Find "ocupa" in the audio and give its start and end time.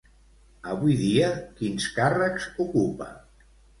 2.67-3.11